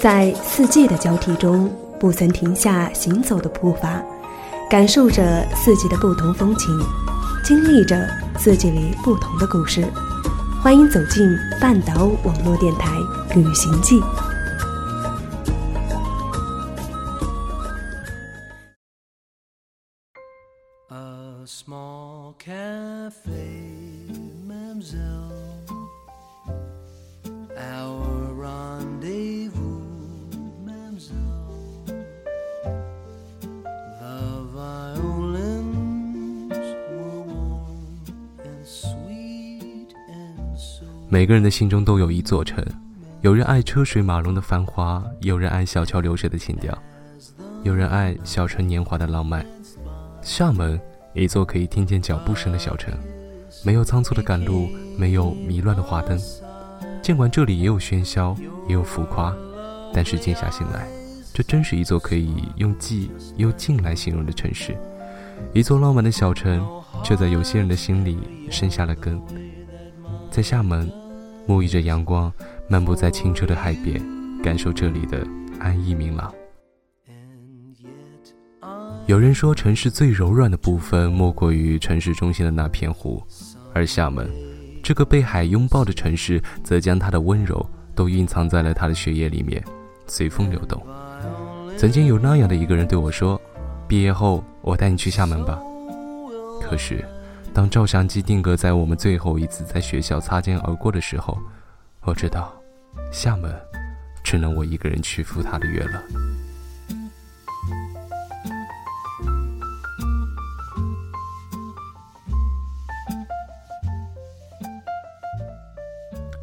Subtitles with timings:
[0.00, 4.00] 在四季的交替中，不曾停下行走的步伐，
[4.70, 6.78] 感受着四季的不同风情，
[7.44, 8.08] 经历着
[8.38, 9.84] 四季里不同的故事。
[10.62, 12.96] 欢迎走进半岛网络电台
[13.34, 14.00] 《旅行记》。
[41.10, 42.62] 每个人的心中都有一座城，
[43.22, 46.76] 有人爱车水马龙的繁华，有人爱小桥流水的情调，
[47.62, 49.44] 有人爱小城年华的浪漫。
[50.20, 50.78] 厦门，
[51.14, 52.92] 一座可以听见脚步声的小城，
[53.64, 54.68] 没有仓促的赶路，
[54.98, 56.20] 没有迷乱的花灯。
[57.00, 58.36] 尽管这里也有喧嚣，
[58.68, 59.34] 也有浮夸，
[59.94, 60.86] 但是静下心来，
[61.32, 64.76] 这真是一座可以用寂又静来形容的城市。
[65.54, 66.68] 一座浪漫的小城，
[67.02, 68.18] 却在有些人的心里
[68.50, 69.18] 生下了根。
[70.30, 70.90] 在厦门，
[71.46, 72.32] 沐浴着阳光，
[72.68, 74.00] 漫步在清澈的海边，
[74.42, 75.26] 感受这里的
[75.58, 76.32] 安逸明朗。
[79.06, 83.22] 有人说，城市最柔软的部分莫过于城市中心的那片湖，
[83.72, 84.30] 而厦门，
[84.82, 89.64] 这个被海拥抱的城市，则将它的温柔都蕴藏在了它的血液里面，
[90.06, 90.80] 随风流动。
[91.76, 93.40] 曾经有那样的一个人对我说
[93.88, 95.58] ：“毕业后，我带你去厦门吧。”
[96.60, 97.02] 可是。
[97.54, 101.36] 当照相机定格在我们最后一次在学校擦肩而过的时候，
[102.02, 102.54] 我知道，
[103.10, 103.52] 厦门，
[104.22, 106.02] 只能我一个人去赴他的约了。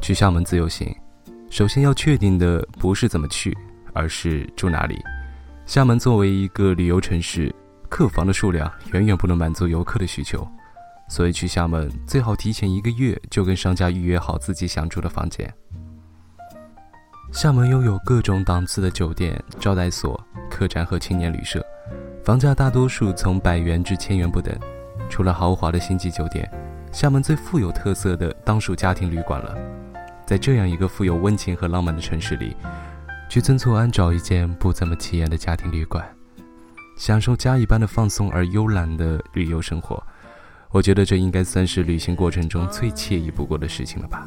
[0.02, 0.94] 去厦门自由行，
[1.50, 3.56] 首先要确定的不是怎么去，
[3.92, 5.02] 而是住哪里。
[5.64, 7.52] 厦门作为一个旅游城市，
[7.88, 10.46] 客房的数量远远不能满足游客的需求。
[11.08, 15.52] 所以去厦门最好提前一个月就跟商家预约好自己想住的房间。
[17.32, 21.64] 厦门拥有各种档次的酒店、招待所、客栈和青年旅社，
[22.24, 24.56] 房价大多数从百元至千元不等。
[25.08, 26.50] 除了豪华的星级酒店，
[26.92, 29.56] 厦门最富有特色的当属家庭旅馆了。
[30.24, 32.56] 在这样一个富有温情和浪漫的城市里，
[33.28, 36.04] 去曾厝垵找一间不怎么起眼的家庭旅馆，
[36.96, 40.02] 享受家一般的放松而慵懒的旅游生活。
[40.70, 44.26] 我觉得这应该算是旅行过程中最惬意不过的事情了吧。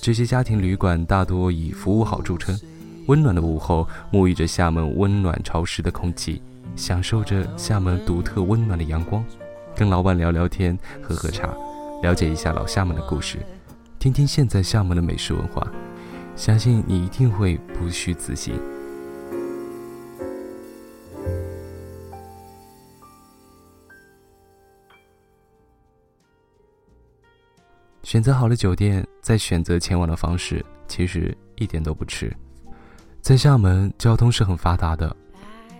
[0.00, 2.58] 这些家庭旅馆大多以服务好著称，
[3.06, 6.42] 温暖的午后，沐浴着厦门温暖潮湿的空气，
[6.74, 9.24] 享受着厦门独特温暖的阳光，
[9.76, 11.54] 跟老板聊聊天，喝喝茶，
[12.02, 13.38] 了解一下老厦门的故事，
[14.00, 15.64] 听听现在厦门的美食文化，
[16.34, 18.54] 相信你一定会不虚此行。
[28.12, 32.30] 选择好了酒店，再选择前往的方式，其实一点都不迟。
[33.22, 35.16] 在厦门，交通是很发达的。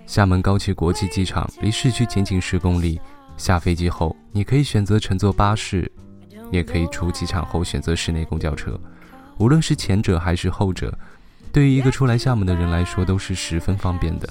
[0.06, 2.98] 厦门高崎国际机场离市区仅仅十公里。
[3.37, 5.92] 下飞机后，你可以选择乘坐巴士，
[6.50, 8.81] 也可以出机场后选择室内公交车。
[9.37, 10.98] 无论是前者还是后者，
[11.53, 14.26] 对于一个初来厦门的人来说都是十分方便的。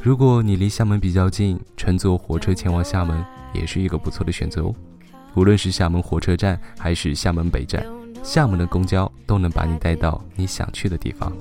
[0.00, 4.72] 如果你离厦门比较近，乘坐火车前往厦门也是一个不错的选择哦。
[5.34, 7.84] 无论是厦门火车站还是厦门北站，
[8.22, 11.32] 厦门的公交都能把你带到你想去的地方。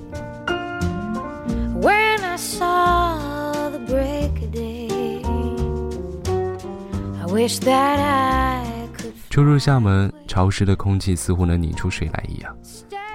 [9.30, 12.56] 初入厦门，潮湿的空气似乎能拧出水来一样。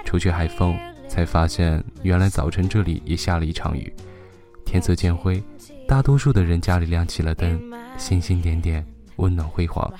[0.05, 0.77] 除去海风，
[1.07, 3.91] 才发现原来早晨这里也下了一场雨。
[4.65, 5.41] 天色渐灰，
[5.87, 7.59] 大多数的人家里亮起了灯，
[7.97, 8.85] 星星点点，
[9.17, 9.91] 温暖辉煌。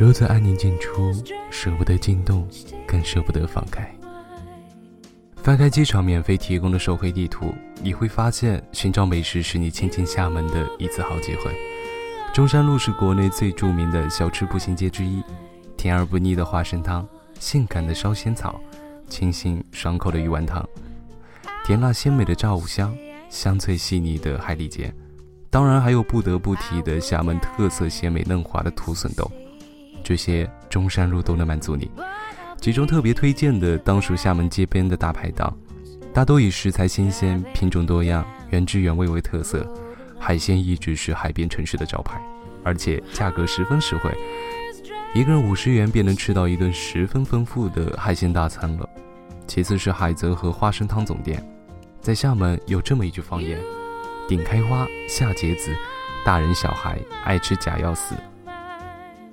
[0.00, 1.12] 如此安宁进出，
[1.50, 2.48] 舍不得进动，
[2.86, 3.86] 更舍不得放开。
[5.42, 11.54] 翻开机场免费提供的手绘地图，你会发现寻找美食是你亲近厦门的一次好机会。
[12.32, 15.22] 中山路是国内最著名的小吃步行街之一，
[15.76, 17.06] 甜而不腻的花生汤，
[17.38, 18.58] 性感的烧仙草，
[19.06, 20.66] 清新爽口的鱼丸汤，
[21.62, 22.96] 甜辣鲜美的炸五香，
[23.28, 24.94] 香脆细腻的海蛎煎，
[25.50, 29.30] 当然还有不得不提的厦门特色鲜美嫩滑的土笋豆。
[30.10, 31.88] 这些中山路都能满足你。
[32.60, 35.56] 其中特别推荐的当属厦门街边的大排档，
[36.12, 39.64] 大多以食材新鲜、品种多样、原汁原味为特色，
[40.18, 42.20] 海鲜一直是海边城市的招牌，
[42.64, 44.10] 而且价格十分实惠，
[45.14, 48.88] 一个人五十元便能吃到一顿十分丰富的海鲜大餐了。
[49.46, 51.40] 其次是海泽和花生汤总店。
[52.00, 53.60] 在厦门有这么一句方言
[54.28, 55.70] ：“顶开花，下结子，
[56.24, 58.16] 大人小孩爱吃假要死。”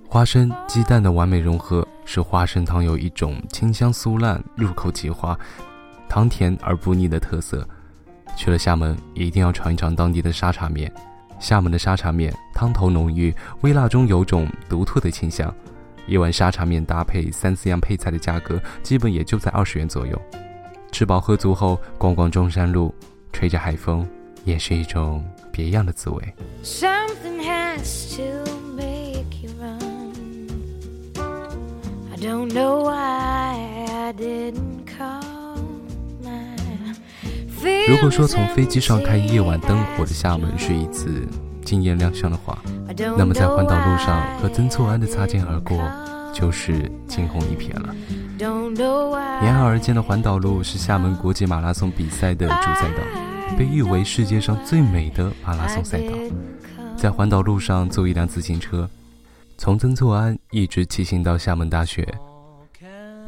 [0.10, 5.38] 花生鸡蛋的完美融合，使花生汤有一种清香酥烂、入口即化、
[6.08, 7.68] 糖甜而不腻的特色。
[8.36, 10.90] 去了厦门，一定要尝一尝当地的沙茶面。
[11.40, 15.54] 厦门的沙茶面汤头浓郁，微辣中有种独特的清香。
[16.08, 20.20] 一碗沙茶面搭配三四样配菜的价格，基本也就在二十元左右。
[20.90, 22.96] 吃饱喝足后，逛逛中山路，
[23.34, 24.08] 吹着海风，
[24.46, 25.22] 也是一种
[25.52, 26.34] 别样的滋味。
[32.20, 32.48] 如
[37.98, 41.28] 果说从飞机上看夜晚灯火的厦门是一次
[41.64, 42.58] 惊艳亮相的话，
[43.16, 45.80] 那么在环岛路上和曾厝垵的擦肩而过，
[46.34, 47.96] 就是惊鸿一瞥了。
[49.44, 53.04] 沿海而建的环岛路是厦门国际马拉松比赛的主赛道，
[53.56, 56.14] 被誉为世界上最美的马拉松赛道。
[56.96, 58.90] 在环岛路上坐一辆自行车，
[59.58, 62.08] 从曾厝垵一直骑行到厦门大学，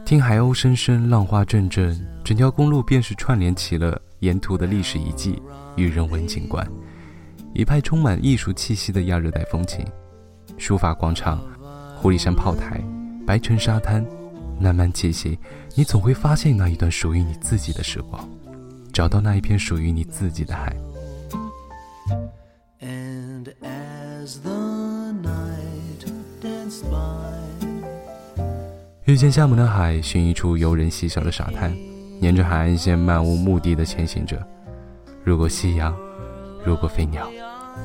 [0.06, 5.42] 听海鸥声声，浪花阵阵，整条公路便是串联起了沿途的历史遗迹
[5.76, 6.66] 与人文景观。
[7.54, 9.84] 一派充满艺术气息的亚热带风情，
[10.58, 11.42] 书法广场、
[11.98, 12.80] 狐狸山炮台、
[13.26, 14.06] 白城沙滩，
[14.60, 15.38] 慢慢气息，
[15.76, 18.30] 你总会发现那一段属于你自己的时光，
[18.94, 20.76] 找到那一片属于你自己的海。
[29.06, 31.76] 遇见厦门的海，寻一处游人稀少的沙滩，
[32.22, 34.42] 沿着海岸线漫无目的的前行着。
[35.24, 35.96] 如果夕阳。
[36.66, 37.26] 如果飞鸟，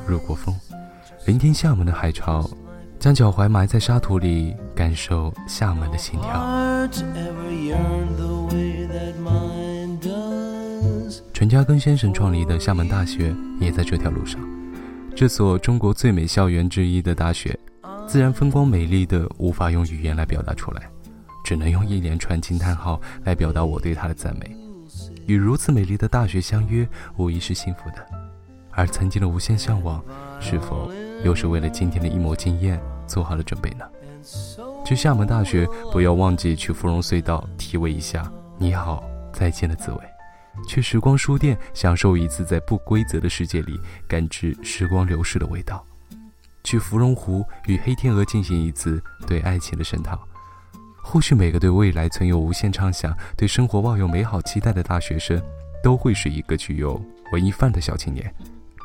[0.05, 0.53] 如果风，
[1.27, 2.45] 聆听厦门的海潮，
[2.99, 6.89] 将脚踝埋在沙土里，感受厦门的心跳。
[11.33, 14.41] 陈嘉庚先生创立的厦门大学也在这条路上。
[15.15, 17.57] 这所中国最美校园之一的大学，
[18.07, 20.89] 自然风光美丽的无法用语言来表达出来，
[21.45, 24.57] 只能用一连串惊叹号来表达我对它的赞美。
[25.27, 26.87] 与如此美丽的大学相约，
[27.17, 28.07] 无疑是幸福的。
[28.71, 30.05] 而曾经的无限向往，
[30.41, 30.91] 是否
[31.25, 33.85] 又是为了今天的一抹惊艳做好了准备呢？
[34.85, 39.03] 去厦门大学，不要忘记去芙蓉隧道体味一下“你好，
[39.33, 39.99] 再见”的滋味；
[40.69, 45.77] 去时光书店，享受一次在不规则的世界里感知时光流逝的味道；
[46.65, 50.19] 去芙蓉湖与黑天鹅进行一次对爱情的深讨。
[51.03, 55.41] 或许每个对未来存有无限畅想、对生活抱有美好期待的大学生，
[55.83, 57.01] 都会是一个具有
[57.31, 58.35] 文艺范的小青年。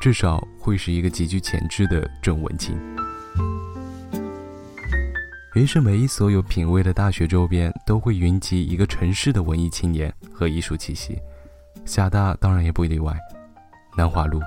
[0.00, 2.78] 至少会是一个极具潜质的正文青。
[5.54, 11.18] 于是，每一所有品味的大学周边都会云集一个城市的文艺青年和艺术气息。
[11.84, 13.14] 厦大当然也不例外，
[13.96, 14.40] 南华路、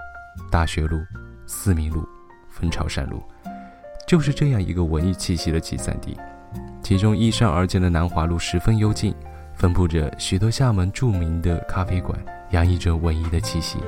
[0.49, 0.99] 大学路、
[1.45, 2.07] 四明路、
[2.63, 3.21] 分潮山路，
[4.07, 6.17] 就是这样一个文艺气息的集散地。
[6.81, 9.13] 其中依山而建的南华路十分幽静，
[9.53, 12.17] 分布着许多厦门著名的咖啡馆，
[12.51, 13.79] 洋溢着文艺的气息。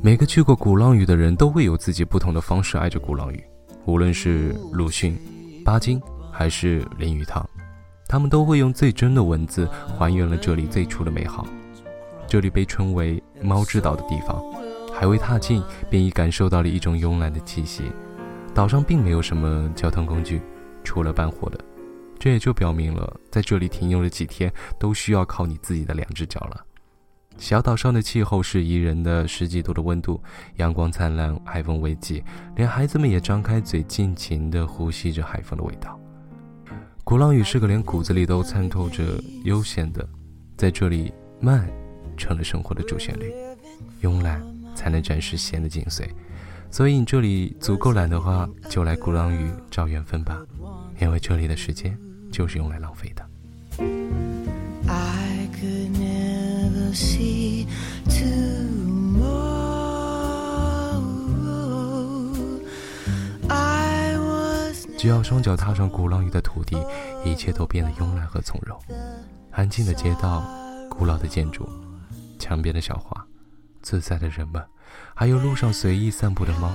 [0.00, 3.40] 每个去过鼓浪屿的人都会有自己不同的方式爱着鼓浪屿，
[3.84, 5.18] 无论是鲁迅、
[5.64, 6.00] 巴金
[6.32, 7.44] 还是林语堂，
[8.08, 11.46] 他们都会用最真的文字还原了这里最初的美好。
[12.28, 14.40] 这里被称为“猫之岛”的地方，
[14.94, 17.84] 还未踏进便已感受到了一种慵懒的气息。
[18.54, 20.40] 岛上并没有什么交通工具，
[20.84, 21.58] 除了办活的，
[22.18, 26.64] 这也就表明了在这里停留了几天都需要靠你自己的两只脚了。
[27.38, 30.22] 小岛上的气候是宜人的，十几度的温度，
[30.56, 32.22] 阳光灿烂，海风微起，
[32.54, 35.98] 连孩子们也张开嘴，尽情地呼吸着海风的味道。
[37.04, 40.08] 鼓浪屿是个连骨子里都参透着悠闲的，
[40.56, 41.68] 在这里，慢
[42.16, 43.32] 成了生活的主旋律，
[44.02, 44.40] 慵懒
[44.76, 46.08] 才能展示闲的精髓。
[46.70, 50.40] 所以你这里足够懒的话，就来鼓浪屿找缘分吧，
[51.00, 51.98] 因为这里的时间
[52.30, 54.41] 就是用来浪费的。
[64.98, 66.76] 只要双脚踏上鼓浪屿的土地，
[67.24, 68.78] 一切都变得慵懒和从容。
[69.50, 70.44] 安静的街道，
[70.88, 71.68] 古老的建筑，
[72.38, 73.26] 墙边的小花，
[73.82, 74.62] 自在的人们，
[75.12, 76.70] 还有路上随意散步的猫，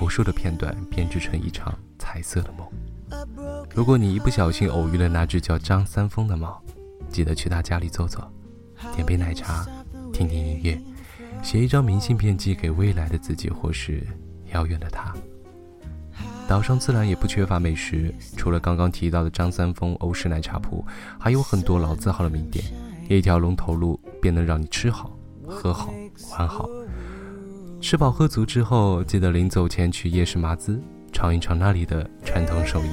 [0.00, 2.66] 无数的片段编织成一场彩色的梦。
[3.74, 6.62] 如果你一不小心偶遇了那只叫张三丰的猫，
[7.10, 8.32] 记得去他家里坐坐。
[8.98, 9.64] 点杯奶茶，
[10.12, 10.76] 听听音乐，
[11.40, 14.04] 写一张明信片寄给未来的自己，或是
[14.52, 15.14] 遥远的他。
[16.48, 20.84] 岛上自然也不缺乏美食，除了刚刚提到的张三丰欧式奶茶铺，
[21.16, 22.64] 还有很多老字号的名店。
[23.08, 25.94] 一条龙头路便能让你吃好、喝好、
[26.32, 26.68] 玩好。
[27.80, 32.88] 吃饱喝足之后，记得临走前去夜市麻子尝一尝那里的传统手艺。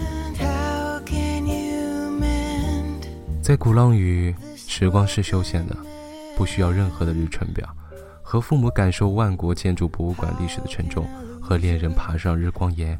[3.42, 5.76] 在鼓浪屿，时光是休闲的，
[6.38, 7.68] 不需要任何的日程表。
[8.22, 11.08] 和父母感受万国建筑博物馆历史的沉重，
[11.40, 12.98] 和恋人爬上日光岩，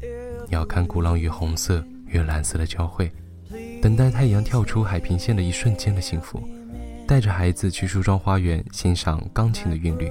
[0.48, 3.10] 鸟瞰鼓浪屿红色与蓝色的交汇，
[3.82, 6.40] 等待太阳跳出海平线的一瞬间的幸福。
[7.08, 10.10] 带着孩子去梳妆花园欣赏钢琴的韵律，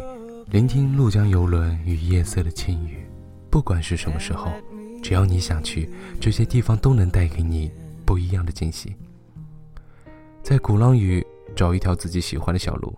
[0.50, 3.06] 聆听鹭江游轮与夜色的轻语。
[3.50, 4.50] 不管是什么时候，
[5.02, 5.90] 只要你想去，
[6.20, 7.72] 这些地方都能带给你
[8.06, 8.96] 不一样的惊喜。
[10.42, 12.98] 在鼓浪屿找一条自己喜欢的小路，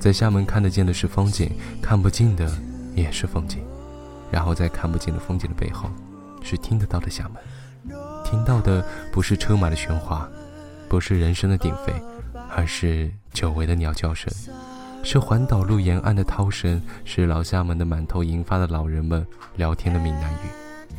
[0.00, 1.52] 在厦门看得见的是风景，
[1.82, 2.50] 看不见的
[2.96, 3.60] 也是风景。
[4.32, 5.90] 然后在看不见的风景的背后，
[6.42, 7.94] 是听得到的厦门。
[8.24, 10.26] 听到的不是车马的喧哗，
[10.88, 11.92] 不是人声的鼎沸，
[12.48, 14.32] 而是久违的鸟叫声，
[15.02, 19.26] 是环岛路沿岸的涛声，是老厦门的满头银发的老人们
[19.56, 20.96] 聊天的闽南语，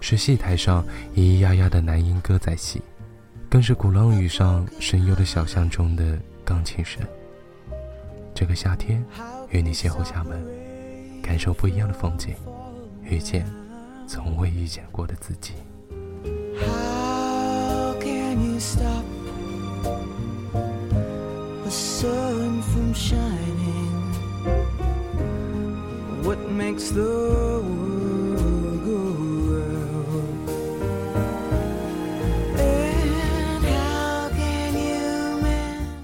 [0.00, 0.84] 是戏台上
[1.14, 2.82] 咿咿呀呀的男音歌在戏，
[3.48, 7.00] 更是鼓浪屿上深幽的小巷中的钢琴声。
[8.42, 9.00] 这个夏天，
[9.50, 10.44] 与你邂逅厦门，
[11.22, 12.34] 感受不一样的风景，
[13.04, 13.46] 遇见
[14.04, 15.52] 从未遇见过的自己。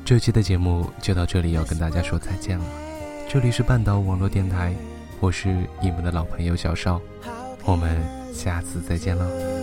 [0.09, 2.65] 这期的节目就到这里，要跟大家说再见了。
[3.29, 4.73] 这里是半岛网络电台，
[5.21, 6.99] 我是你们的老朋友小邵，
[7.67, 9.58] 我们下次再见了。